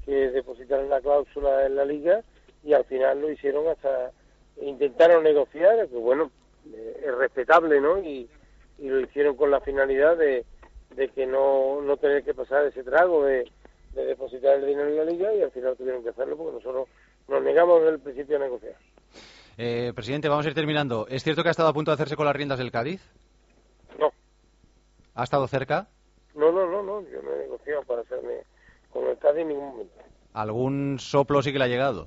que 0.05 0.31
depositaran 0.31 0.89
la 0.89 1.01
cláusula 1.01 1.67
en 1.67 1.75
la 1.75 1.85
liga 1.85 2.23
y 2.63 2.75
al 2.75 2.85
final 2.85 3.21
lo 3.21 3.31
hicieron 3.33 3.67
hasta, 3.67 4.13
intentaron 4.63 5.25
negociar, 5.25 5.89
que 5.89 5.97
bueno, 5.97 6.31
eh, 6.73 7.03
es 7.07 7.15
respetable, 7.17 7.81
¿no? 7.81 7.99
Y, 7.99 8.29
lo 8.79 9.01
hicieron 9.01 9.35
con 9.35 9.51
la 9.51 9.61
finalidad 9.61 10.17
de, 10.17 10.45
de 10.95 11.09
que 11.09 11.27
no, 11.27 11.83
no 11.83 11.97
tener 11.97 12.23
que 12.23 12.33
pasar 12.33 12.65
ese 12.67 12.85
trago 12.85 13.25
de, 13.25 13.51
de 13.95 14.07
depositar 14.07 14.55
el 14.55 14.67
dinero 14.67 14.89
en 14.89 14.97
la 14.97 15.05
liga 15.05 15.35
y 15.35 15.43
al 15.43 15.51
final 15.51 15.77
tuvieron 15.77 16.05
que 16.05 16.11
hacerlo 16.11 16.37
porque 16.37 16.59
nosotros 16.59 16.89
nos 17.27 17.43
negamos 17.43 17.81
desde 17.81 17.95
el 17.95 18.01
principio 18.01 18.37
a 18.37 18.41
negociar. 18.41 18.77
Eh, 19.61 19.93
presidente, 19.95 20.29
vamos 20.29 20.47
a 20.47 20.51
ir 20.51 20.55
terminando. 20.55 21.07
¿Es 21.09 21.25
cierto 21.25 21.43
que 21.43 21.49
ha 21.49 21.51
estado 21.51 21.69
a 21.69 21.73
punto 21.73 21.91
de 21.91 21.95
hacerse 21.97 22.15
con 22.15 22.27
las 22.27 22.37
riendas 22.37 22.59
del 22.59 22.71
Cádiz? 22.71 23.03
No, 23.99 24.13
¿Ha 25.15 25.25
estado 25.25 25.49
cerca? 25.49 25.89
no, 26.35 26.53
no, 26.53 26.67
no, 26.71 26.81
no, 26.85 27.03
yo 27.09 27.21
no 27.23 27.33
he 27.35 27.39
negociado 27.39 27.83
para 27.83 28.03
hacerme 28.03 28.43
con 28.93 29.05
el 29.09 29.19
Cádiz 29.19 29.43
en 29.43 29.49
ningún 29.49 29.69
momento. 29.71 29.95
¿Algún 30.33 30.99
soplo 31.01 31.43
sí 31.43 31.53
que 31.53 31.59
le 31.59 31.65
ha 31.65 31.69
llegado? 31.69 32.07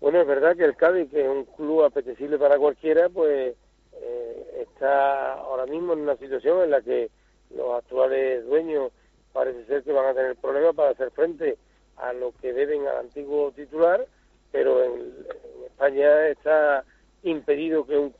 Bueno, 0.00 0.20
es 0.20 0.26
verdad 0.26 0.54
que 0.54 0.64
el 0.64 0.76
Cádiz, 0.76 1.10
que 1.10 1.22
es 1.22 1.28
un 1.28 1.44
club 1.46 1.84
apetecible 1.84 2.36
para 2.38 2.58
cualquiera, 2.58 3.08
pues 3.08 3.56
eh, 3.94 4.66
está 4.68 5.32
ahora 5.34 5.64
mismo 5.64 5.94
en 5.94 6.00
una 6.00 6.16
situación 6.16 6.62
en 6.62 6.70
la 6.72 6.82
que 6.82 7.10
los 7.56 7.74
actuales 7.78 8.44
dueños 8.44 8.92
parece 9.32 9.64
ser 9.64 9.82
que 9.82 9.92
van 9.92 10.06
a 10.06 10.14
tener 10.14 10.36
problemas 10.36 10.74
para 10.74 10.90
hacer 10.90 11.10
frente 11.12 11.56
a 11.96 12.12
lo 12.12 12.32
que 12.42 12.52
deben 12.52 12.86
al 12.86 12.98
antiguo 12.98 13.50
titular, 13.52 14.06
pero 14.50 14.82
en, 14.84 14.92
en 14.92 15.61
España 15.82 16.28
está 16.28 16.84
impedido 17.24 17.84
que 17.84 17.96
un 17.96 18.14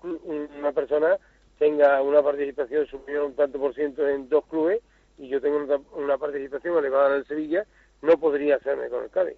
una 0.59 0.73
persona 0.73 1.17
tenga 1.59 2.03
una 2.03 2.21
participación 2.23 2.87
superior 2.87 3.23
a 3.23 3.27
un 3.27 3.37
tanto 3.37 3.59
por 3.59 3.73
ciento 3.75 4.09
en 4.09 4.29
dos 4.29 4.45
clubes 4.47 4.81
y 5.17 5.29
yo 5.29 5.41
tengo 5.41 5.59
una, 5.59 5.77
una 5.93 6.19
participación 6.19 6.77
elevada 6.77 7.11
en 7.11 7.17
el 7.19 7.27
Sevilla, 7.27 7.65
no 8.01 8.19
podría 8.19 8.57
hacerme 8.57 8.89
con 8.89 9.05
el 9.05 9.11
Cádiz. 9.11 9.37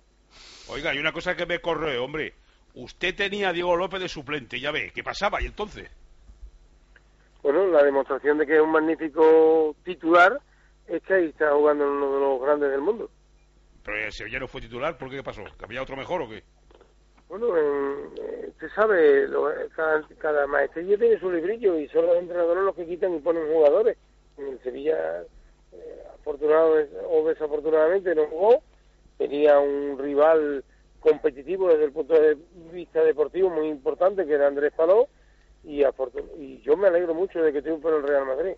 Oiga, 0.71 0.91
hay 0.91 0.99
una 0.99 1.13
cosa 1.13 1.37
que 1.37 1.45
me 1.45 1.59
corre, 1.59 1.99
hombre. 1.99 2.33
Usted 2.75 3.15
tenía 3.15 3.51
a 3.51 3.53
Diego 3.53 3.77
López 3.77 4.01
de 4.01 4.09
suplente, 4.09 4.59
ya 4.59 4.71
ve, 4.71 4.91
¿qué 4.95 5.03
pasaba? 5.03 5.43
¿Y 5.43 5.47
entonces? 5.47 5.91
Bueno, 7.43 7.67
la 7.67 7.83
demostración 7.83 8.39
de 8.39 8.47
que 8.47 8.57
es 8.57 8.63
un 8.63 8.73
magnífico 8.73 9.77
titular 9.85 10.41
es 10.89 11.03
que 11.03 11.15
ahí 11.15 11.27
está 11.27 11.53
jugando 11.53 11.85
en 11.85 11.91
uno 11.91 12.15
de 12.15 12.21
los 12.21 12.41
grandes 12.41 12.71
del 12.71 12.81
mundo. 12.81 13.11
Pero 13.85 13.99
el 13.99 14.13
Sevilla 14.13 14.39
no 14.39 14.49
fue 14.49 14.63
titular, 14.63 14.97
¿por 14.97 15.11
qué? 15.11 15.17
¿Qué 15.17 15.23
pasó? 15.23 15.43
¿Que 15.59 15.67
había 15.67 15.83
otro 15.83 15.95
mejor 15.95 16.23
o 16.23 16.29
qué? 16.29 16.43
Bueno, 17.29 17.57
en- 17.57 18.11
eh, 18.21 18.47
usted 18.51 18.69
sabe, 18.75 19.27
lo- 19.29 19.51
cada, 19.75 20.07
cada 20.19 20.47
maestría 20.47 20.97
tiene 20.99 21.19
su 21.19 21.31
librillo 21.31 21.79
y 21.79 21.89
son 21.89 22.07
los 22.07 22.17
entrenadores 22.17 22.65
los 22.65 22.75
que 22.75 22.87
quitan 22.87 23.15
y 23.15 23.21
ponen 23.21 23.51
jugadores. 23.53 23.97
En 24.37 24.49
el 24.49 24.63
Sevilla, 24.63 25.23
eh, 25.73 26.03
afortunado 26.15 26.77
o 27.09 27.29
desafortunadamente, 27.29 28.15
no 28.15 28.27
jugó. 28.27 28.63
Tenía 29.17 29.59
un 29.59 29.99
rival 29.99 30.65
competitivo 31.01 31.69
desde 31.69 31.85
el 31.85 31.93
punto 31.93 32.15
de 32.15 32.37
vista 32.73 33.03
deportivo 33.03 33.51
muy 33.51 33.69
importante, 33.69 34.27
que 34.27 34.33
era 34.33 34.47
Andrés 34.47 34.73
Paló, 34.77 35.09
y, 35.63 35.83
yo 36.63 36.77
me 36.77 36.89
alegro 36.89 37.15
mucho 37.15 37.43
de 37.43 37.53
que 37.53 37.63
triunfe 37.63 37.89
el 37.89 38.03
Real 38.03 38.27
Madrid. 38.27 38.55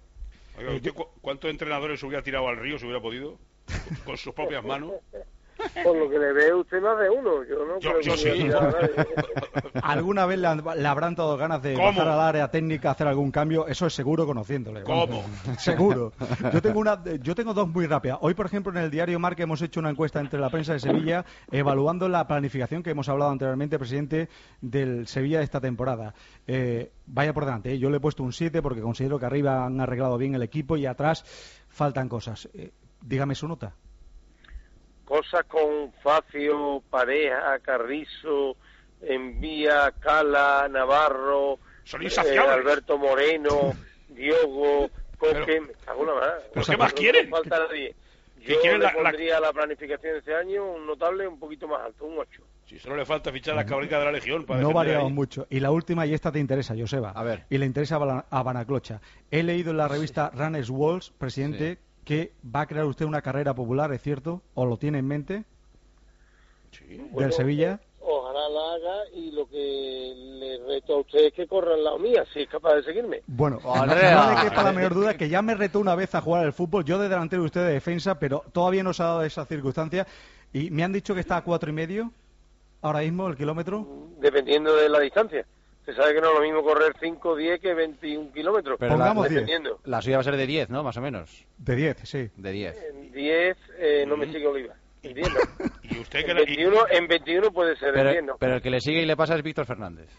Oiga, 0.58 0.72
¿usted 0.74 0.92
cu- 0.92 1.08
cuántos 1.20 1.50
entrenadores 1.50 2.02
hubiera 2.02 2.22
tirado 2.22 2.48
al 2.48 2.56
río 2.56 2.78
si 2.78 2.84
hubiera 2.86 3.02
podido? 3.02 3.38
Con 4.04 4.16
sus 4.16 4.32
propias 4.32 4.64
manos. 4.64 4.92
Por 5.84 5.96
lo 5.96 6.08
que 6.10 6.18
le 6.18 6.32
ve 6.32 6.54
usted 6.54 6.80
más 6.82 6.98
de 6.98 7.10
uno, 7.10 7.44
yo 7.44 7.64
no 7.66 7.78
Yo- 7.80 7.90
creo 7.90 8.00
yo 8.00 8.12
que 8.12 8.18
sí. 8.18 8.48
¿Alguna 9.82 10.26
vez 10.26 10.38
le, 10.38 10.46
han- 10.46 10.62
le 10.76 10.86
habrán 10.88 11.14
dado 11.14 11.36
ganas 11.36 11.62
de 11.62 11.74
¿Cómo? 11.74 11.86
bajar 11.88 12.08
al 12.08 12.20
área 12.20 12.50
técnica, 12.50 12.90
hacer 12.90 13.06
algún 13.06 13.30
cambio? 13.30 13.66
Eso 13.66 13.86
es 13.86 13.94
seguro 13.94 14.26
conociéndole. 14.26 14.82
¿Cómo? 14.82 15.24
Seguro. 15.58 16.12
Yo 16.52 16.62
tengo, 16.62 16.80
una, 16.80 17.02
yo 17.20 17.34
tengo 17.34 17.54
dos 17.54 17.68
muy 17.68 17.86
rápidas. 17.86 18.18
Hoy, 18.20 18.34
por 18.34 18.46
ejemplo, 18.46 18.72
en 18.72 18.78
el 18.78 18.90
diario 18.90 19.18
Marca 19.18 19.42
hemos 19.42 19.60
hecho 19.62 19.80
una 19.80 19.90
encuesta 19.90 20.20
entre 20.20 20.40
la 20.40 20.50
prensa 20.50 20.72
de 20.72 20.80
Sevilla 20.80 21.24
evaluando 21.50 22.08
la 22.08 22.26
planificación 22.26 22.82
que 22.82 22.90
hemos 22.90 23.08
hablado 23.08 23.30
anteriormente, 23.30 23.78
presidente, 23.78 24.28
del 24.60 25.06
Sevilla 25.06 25.38
de 25.38 25.44
esta 25.44 25.60
temporada. 25.60 26.14
Eh, 26.46 26.90
vaya 27.06 27.32
por 27.32 27.44
delante, 27.44 27.72
¿eh? 27.72 27.78
yo 27.78 27.90
le 27.90 27.98
he 27.98 28.00
puesto 28.00 28.22
un 28.22 28.32
7 28.32 28.62
porque 28.62 28.80
considero 28.80 29.18
que 29.18 29.26
arriba 29.26 29.64
han 29.66 29.80
arreglado 29.80 30.16
bien 30.18 30.34
el 30.34 30.42
equipo 30.42 30.76
y 30.76 30.86
atrás 30.86 31.24
faltan 31.68 32.08
cosas. 32.08 32.48
Eh, 32.54 32.70
dígame 33.02 33.34
su 33.34 33.46
nota. 33.48 33.74
Cosas 35.06 35.44
con 35.46 35.92
Facio, 36.02 36.82
Pareja, 36.90 37.58
Carrizo, 37.60 38.56
Envía, 39.00 39.92
Cala, 40.00 40.68
Navarro, 40.70 41.58
Son 41.84 42.02
eh, 42.02 42.06
insaciables. 42.06 42.54
Alberto 42.56 42.98
Moreno, 42.98 43.72
Diogo, 44.08 44.90
Coque, 45.18 45.42
Pero- 45.46 45.62
me 45.62 45.72
cago 45.84 46.00
en 46.02 46.06
la 46.08 46.14
mar. 46.14 46.42
¿pero 46.52 46.60
O 46.60 46.64
sea, 46.64 46.74
qué 46.74 46.78
más 46.82 46.92
no 46.92 46.96
quieren? 46.98 47.30
falta 47.30 47.58
nadie. 47.58 47.94
¿Qué 48.44 48.52
Yo 48.52 48.60
quieren 48.60 48.80
le 48.80 48.86
la- 48.86 48.92
la- 48.92 49.02
pondría 49.02 49.40
la... 49.40 49.52
planificación 49.52 50.12
de 50.12 50.18
este 50.18 50.34
año 50.34 50.64
un 50.72 50.86
notable 50.86 51.26
un 51.26 51.38
poquito 51.38 51.66
más 51.66 51.80
alto, 51.80 52.04
un 52.04 52.18
8. 52.18 52.42
Si 52.66 52.78
solo 52.78 52.96
le 52.96 53.04
falta 53.06 53.32
fichar 53.32 53.54
a 53.54 53.56
la 53.58 53.64
cabrica 53.66 53.98
de 53.98 54.04
la 54.04 54.12
Legión 54.12 54.44
para 54.44 54.60
No 54.60 54.72
variamos 54.72 55.10
mucho. 55.12 55.46
Y 55.50 55.60
la 55.60 55.70
última, 55.70 56.04
y 56.04 56.12
esta 56.14 56.30
te 56.32 56.38
interesa, 56.40 56.74
Joseba. 56.76 57.10
A 57.12 57.22
ver. 57.22 57.44
Y 57.48 57.58
le 57.58 57.66
interesa 57.66 57.96
a 58.28 58.42
Banaclocha. 58.42 59.00
He 59.30 59.42
leído 59.42 59.70
en 59.70 59.76
la 59.78 59.88
revista 59.88 60.30
Runners 60.34 60.68
Walls, 60.70 61.10
presidente, 61.16 61.74
Sí. 61.76 61.80
Que 62.06 62.32
va 62.54 62.60
a 62.60 62.66
crear 62.66 62.86
usted 62.86 63.04
una 63.04 63.20
carrera 63.20 63.52
popular, 63.52 63.92
¿es 63.92 64.00
cierto? 64.00 64.40
¿O 64.54 64.64
lo 64.64 64.76
tiene 64.76 65.00
en 65.00 65.08
mente? 65.08 65.44
Sí. 66.70 67.02
¿Del 67.12 67.32
Sevilla? 67.32 67.80
Ojalá 68.00 68.48
la 68.48 68.74
haga 68.74 69.10
y 69.12 69.32
lo 69.32 69.48
que 69.48 70.14
le 70.14 70.64
reto 70.68 70.94
a 70.94 71.00
usted 71.00 71.26
es 71.26 71.32
que 71.32 71.48
corra 71.48 71.74
al 71.74 71.82
lado 71.82 71.98
mía, 71.98 72.24
si 72.32 72.42
es 72.42 72.48
capaz 72.48 72.76
de 72.76 72.84
seguirme. 72.84 73.22
Bueno, 73.26 73.58
no, 73.64 73.86
le 73.86 74.40
quepa 74.40 74.62
la 74.62 74.72
menor 74.72 74.94
duda 74.94 75.16
que 75.16 75.28
ya 75.28 75.42
me 75.42 75.56
retó 75.56 75.80
una 75.80 75.96
vez 75.96 76.14
a 76.14 76.20
jugar 76.20 76.44
al 76.44 76.52
fútbol, 76.52 76.84
yo 76.84 76.96
de 76.96 77.08
delantero 77.08 77.42
y 77.42 77.46
usted 77.46 77.66
de 77.66 77.72
defensa, 77.72 78.20
pero 78.20 78.44
todavía 78.52 78.84
no 78.84 78.92
se 78.94 79.02
ha 79.02 79.06
dado 79.06 79.22
esa 79.24 79.44
circunstancia. 79.44 80.06
Y 80.52 80.70
me 80.70 80.84
han 80.84 80.92
dicho 80.92 81.12
que 81.12 81.20
está 81.20 81.38
a 81.38 81.42
cuatro 81.44 81.70
y 81.70 81.72
medio, 81.72 82.12
ahora 82.82 83.00
mismo, 83.00 83.26
el 83.26 83.36
kilómetro. 83.36 83.84
Dependiendo 84.20 84.76
de 84.76 84.88
la 84.88 85.00
distancia. 85.00 85.44
Se 85.86 85.94
sabe 85.94 86.14
que 86.14 86.20
no 86.20 86.28
es 86.28 86.34
lo 86.34 86.40
mismo 86.42 86.62
correr 86.62 86.94
5, 87.00 87.36
10 87.36 87.60
que 87.60 87.72
21 87.72 88.32
kilómetros. 88.32 88.76
Pero 88.78 88.92
Pongamos 88.92 89.24
la, 89.24 89.28
diez. 89.30 89.40
Dependiendo. 89.42 89.80
la 89.84 90.02
suya 90.02 90.16
va 90.16 90.20
a 90.20 90.24
ser 90.24 90.36
de 90.36 90.46
10, 90.46 90.68
¿no? 90.68 90.82
Más 90.82 90.96
o 90.96 91.00
menos. 91.00 91.46
De 91.58 91.76
10, 91.76 91.96
sí. 92.02 92.28
De 92.36 92.50
10. 92.52 92.76
En 92.90 93.12
10 93.12 93.56
eh, 93.78 94.04
no 94.06 94.16
me 94.18 94.26
sigue 94.26 94.46
Oliva. 94.46 94.74
En 95.02 95.14
10 95.14 95.28
no. 95.32 95.40
Y 95.84 96.00
usted 96.00 96.24
que 96.24 96.32
En 96.32 96.36
le- 96.38 96.42
y- 96.42 96.56
21, 96.56 96.76
en 96.90 97.06
21 97.06 97.52
puede 97.52 97.76
ser, 97.76 97.90
en 97.90 97.94
10 98.02 98.06
Pero, 98.16 98.26
no. 98.26 98.36
pero 98.38 98.54
el 98.56 98.60
que 98.62 98.70
le 98.70 98.80
sigue 98.80 99.02
y 99.02 99.06
le 99.06 99.16
pasa 99.16 99.36
es 99.36 99.42
Víctor 99.44 99.64
Fernández. 99.64 100.10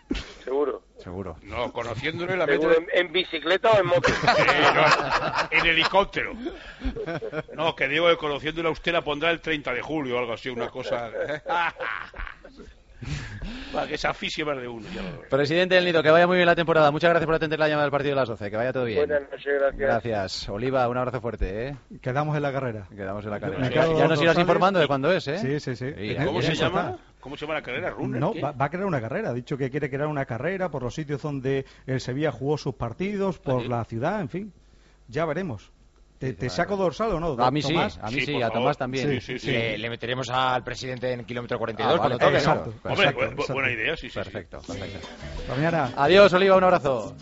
Seguro. 0.45 0.81
Seguro. 0.97 1.35
No, 1.43 1.73
conociéndole 1.73 2.37
la 2.37 2.45
mente 2.47 2.61
Seguro, 2.67 2.87
en, 2.93 3.07
en 3.07 3.11
bicicleta 3.11 3.71
o 3.71 3.79
en 3.81 3.85
moto. 3.87 4.09
Eh, 4.09 4.61
no, 4.73 5.57
en 5.59 5.65
helicóptero. 5.65 6.31
No, 7.53 7.75
que 7.75 7.89
digo 7.89 8.07
que 8.07 8.15
conociéndola 8.15 8.69
usted 8.69 8.93
la 8.93 9.03
pondrá 9.03 9.29
el 9.31 9.41
30 9.41 9.73
de 9.73 9.81
julio 9.81 10.15
o 10.15 10.19
algo 10.19 10.31
así, 10.33 10.47
una 10.49 10.69
cosa. 10.69 11.11
Para 13.73 13.87
que 13.87 13.97
se 13.97 14.07
aficie 14.07 14.43
más 14.45 14.57
de 14.57 14.67
uno. 14.67 14.85
ya 14.93 15.01
lo 15.01 15.11
veo. 15.11 15.29
Presidente 15.29 15.75
del 15.75 15.85
Nido, 15.85 16.01
que 16.01 16.09
vaya 16.09 16.25
muy 16.25 16.37
bien 16.37 16.45
la 16.45 16.55
temporada. 16.55 16.89
Muchas 16.91 17.09
gracias 17.09 17.25
por 17.25 17.35
atender 17.35 17.59
la 17.59 17.67
llamada 17.67 17.83
del 17.83 17.91
partido 17.91 18.11
de 18.11 18.15
las 18.15 18.29
12. 18.29 18.49
Que 18.49 18.57
vaya 18.57 18.73
todo 18.73 18.85
bien. 18.85 18.99
Buenas 18.99 19.29
noches, 19.29 19.45
gracias. 19.45 19.77
Gracias. 19.77 20.49
Oliva, 20.49 20.87
un 20.87 20.97
abrazo 20.97 21.21
fuerte, 21.21 21.67
¿eh? 21.67 21.75
Quedamos 22.01 22.35
en 22.35 22.43
la 22.43 22.51
carrera. 22.51 22.87
Quedamos 22.89 23.23
en 23.25 23.31
la 23.31 23.39
carrera. 23.39 23.63
Ya, 23.63 23.69
quedo 23.69 23.97
ya 23.97 24.07
nos 24.07 24.21
irás 24.21 24.37
informando 24.37 24.79
de 24.79 24.87
cuándo 24.87 25.11
es, 25.11 25.27
¿eh? 25.27 25.37
Sí, 25.37 25.59
sí, 25.59 25.75
sí. 25.75 26.15
¿Cómo 26.23 26.41
se 26.41 26.55
llama? 26.55 26.97
¿Cómo 27.19 27.35
se 27.35 27.45
llama 27.45 27.55
la 27.55 27.61
carrera? 27.61 27.89
¿Runner? 27.89 28.21
No, 28.21 28.33
va, 28.33 28.51
va 28.51 28.65
a 28.65 28.69
crear 28.69 28.85
una 28.85 29.01
carrera. 29.01 29.31
Ha 29.31 29.33
dicho 29.33 29.57
que 29.57 29.69
quiere 29.69 29.89
crear 29.89 30.07
una 30.07 30.25
carrera 30.25 30.69
por 30.69 30.83
los 30.83 30.95
sitios 30.95 31.21
donde 31.21 31.65
el 31.85 31.99
Sevilla 31.99 32.31
jugó 32.31 32.57
sus 32.57 32.75
partidos, 32.75 33.39
por 33.39 33.63
sí. 33.63 33.67
la 33.67 33.83
ciudad, 33.83 34.21
en 34.21 34.29
fin. 34.29 34.53
Ya 35.09 35.25
veremos. 35.25 35.71
¿Te, 36.17 36.49
saco 36.49 36.75
dorsal 36.75 37.11
o 37.13 37.19
no? 37.19 37.43
A 37.43 37.51
mí 37.51 37.61
sí, 37.61 37.67
Tomás? 37.73 37.99
a 38.01 38.09
mí 38.09 38.21
Sí, 38.21 38.35
a 38.35 38.39
favor. 38.47 38.53
Tomás 38.53 38.77
también. 38.77 39.09
Sí, 39.21 39.21
sí, 39.21 39.39
sí. 39.39 39.51
Le, 39.51 39.77
le 39.77 39.89
meteremos 39.89 40.29
al 40.31 40.63
presidente 40.63 41.11
en 41.11 41.23
kilómetro 41.25 41.59
42 41.59 41.93
Ah, 41.93 41.97
cuando 41.97 42.17
vale, 42.17 42.31
toque, 42.31 42.43
¿no? 42.45 42.51
exacto. 42.53 42.73
Hombre, 42.89 43.09
Exacto, 43.09 43.53
buena 43.53 43.71
idea, 43.71 43.95
sí, 43.95 44.07
sí. 44.07 44.09
sí. 44.09 44.15
Perfecto, 44.15 44.59
perfecto. 44.65 45.07
Hasta 45.41 45.55
mañana. 45.55 45.91
Adiós, 45.95 46.33
Oliva, 46.33 46.57
un 46.57 46.63
abrazo. 46.63 47.15